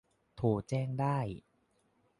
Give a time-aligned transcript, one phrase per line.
[0.35, 1.17] โทรแจ้งได้